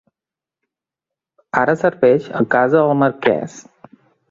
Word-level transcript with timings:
Ara 1.65 1.77
serveix 1.83 2.31
a 2.41 2.43
casa 2.57 2.77
del 2.83 2.97
marquès. 3.05 3.63